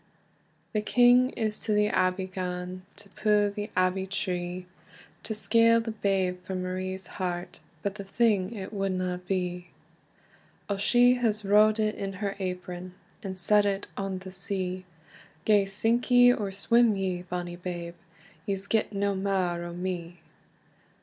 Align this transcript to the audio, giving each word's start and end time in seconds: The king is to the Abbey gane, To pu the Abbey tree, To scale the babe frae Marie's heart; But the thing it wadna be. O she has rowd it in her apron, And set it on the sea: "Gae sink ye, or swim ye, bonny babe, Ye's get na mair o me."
The 0.73 0.81
king 0.81 1.29
is 1.37 1.59
to 1.59 1.73
the 1.73 1.87
Abbey 1.89 2.25
gane, 2.25 2.81
To 2.95 3.09
pu 3.09 3.51
the 3.51 3.69
Abbey 3.75 4.07
tree, 4.07 4.65
To 5.21 5.35
scale 5.35 5.79
the 5.79 5.91
babe 5.91 6.43
frae 6.43 6.55
Marie's 6.55 7.05
heart; 7.21 7.59
But 7.83 7.93
the 7.93 8.03
thing 8.03 8.51
it 8.51 8.73
wadna 8.73 9.21
be. 9.27 9.67
O 10.67 10.77
she 10.77 11.13
has 11.17 11.45
rowd 11.45 11.79
it 11.79 11.93
in 11.93 12.13
her 12.13 12.35
apron, 12.39 12.95
And 13.21 13.37
set 13.37 13.63
it 13.63 13.89
on 13.95 14.17
the 14.17 14.31
sea: 14.31 14.85
"Gae 15.45 15.65
sink 15.67 16.09
ye, 16.09 16.33
or 16.33 16.51
swim 16.51 16.95
ye, 16.95 17.21
bonny 17.21 17.55
babe, 17.57 17.93
Ye's 18.47 18.65
get 18.65 18.91
na 18.91 19.13
mair 19.13 19.63
o 19.65 19.71
me." 19.71 20.19